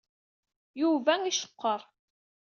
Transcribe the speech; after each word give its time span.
Yuba 0.81 1.13
iceqqer. 1.29 1.81